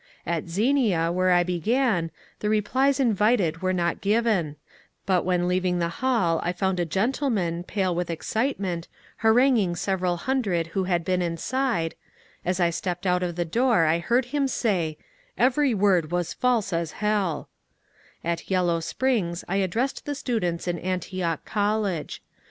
[0.25, 2.09] At Xenia, where I began,
[2.39, 4.55] the replies invited were not given,
[5.05, 8.87] but when leaving the hall I found a gentleman, pale with excitement,
[9.17, 11.93] haranguing several hundred who had been inside;
[12.43, 15.03] as I stepped out of the door I heard him say, ^^
[15.37, 17.47] Every word was false as hell
[18.23, 22.23] I" At Yellow Springs I addressed the students in Antioch College.